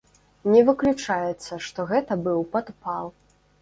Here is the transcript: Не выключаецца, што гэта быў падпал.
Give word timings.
Не 0.53 0.63
выключаецца, 0.69 1.53
што 1.69 1.89
гэта 1.95 2.21
быў 2.27 2.39
падпал. 2.59 3.17